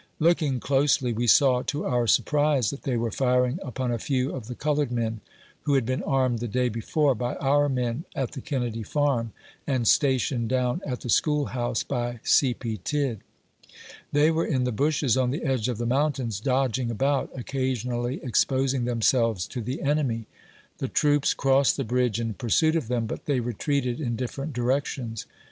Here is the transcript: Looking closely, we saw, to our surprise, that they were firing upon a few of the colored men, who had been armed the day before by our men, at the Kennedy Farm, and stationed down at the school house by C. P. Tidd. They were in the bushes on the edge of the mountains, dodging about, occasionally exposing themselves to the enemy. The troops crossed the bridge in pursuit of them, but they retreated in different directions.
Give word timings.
Looking 0.17 0.59
closely, 0.59 1.13
we 1.13 1.27
saw, 1.27 1.61
to 1.61 1.85
our 1.85 2.07
surprise, 2.07 2.71
that 2.71 2.81
they 2.81 2.97
were 2.97 3.11
firing 3.11 3.59
upon 3.61 3.91
a 3.91 3.99
few 3.99 4.31
of 4.31 4.47
the 4.47 4.55
colored 4.55 4.91
men, 4.91 5.21
who 5.65 5.75
had 5.75 5.85
been 5.85 6.01
armed 6.01 6.39
the 6.39 6.47
day 6.47 6.69
before 6.69 7.13
by 7.13 7.35
our 7.35 7.69
men, 7.69 8.05
at 8.15 8.31
the 8.31 8.41
Kennedy 8.41 8.81
Farm, 8.81 9.31
and 9.67 9.87
stationed 9.87 10.49
down 10.49 10.81
at 10.87 11.01
the 11.01 11.09
school 11.11 11.45
house 11.53 11.83
by 11.83 12.19
C. 12.23 12.55
P. 12.55 12.77
Tidd. 12.83 13.19
They 14.11 14.31
were 14.31 14.47
in 14.47 14.63
the 14.63 14.71
bushes 14.71 15.15
on 15.17 15.29
the 15.29 15.43
edge 15.43 15.69
of 15.69 15.77
the 15.77 15.85
mountains, 15.85 16.39
dodging 16.39 16.89
about, 16.89 17.29
occasionally 17.35 18.21
exposing 18.23 18.85
themselves 18.85 19.45
to 19.49 19.61
the 19.61 19.83
enemy. 19.83 20.25
The 20.79 20.87
troops 20.87 21.35
crossed 21.35 21.77
the 21.77 21.83
bridge 21.83 22.19
in 22.19 22.33
pursuit 22.33 22.75
of 22.75 22.87
them, 22.87 23.05
but 23.05 23.25
they 23.27 23.39
retreated 23.39 24.01
in 24.01 24.15
different 24.15 24.53
directions. 24.53 25.27